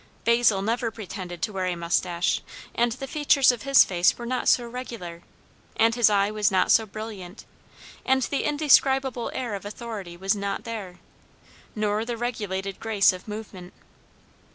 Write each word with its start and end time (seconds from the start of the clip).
Basil 0.25 0.63
never 0.63 0.89
pretended 0.89 1.43
to 1.43 1.53
wear 1.53 1.67
a 1.67 1.75
moustache, 1.75 2.41
and 2.73 2.93
the 2.93 3.05
features 3.05 3.51
of 3.51 3.61
his 3.61 3.83
face 3.85 4.17
were 4.17 4.25
not 4.25 4.49
so 4.49 4.67
regular, 4.67 5.21
and 5.75 5.93
his 5.93 6.09
eye 6.09 6.31
was 6.31 6.49
not 6.49 6.71
so 6.71 6.87
brilliant, 6.87 7.45
and 8.03 8.23
the 8.23 8.43
indescribable 8.43 9.29
air 9.35 9.53
of 9.53 9.63
authority 9.63 10.17
was 10.17 10.35
not 10.35 10.63
there, 10.63 10.95
nor 11.75 12.03
the 12.03 12.17
regulated 12.17 12.79
grace 12.79 13.13
of 13.13 13.27
movement. 13.27 13.73